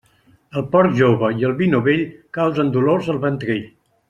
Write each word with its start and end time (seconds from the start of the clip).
El 0.61 0.63
porc 0.71 0.95
jove 0.99 1.29
i 1.41 1.45
el 1.49 1.53
vi 1.61 1.67
novell 1.75 2.03
causen 2.39 2.73
dolors 2.79 3.13
al 3.15 3.23
ventrell. 3.29 3.63